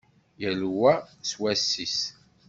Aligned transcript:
Yal 0.41 0.61
wa 0.79 0.93
s 1.29 1.31
wass-is. 1.39 1.97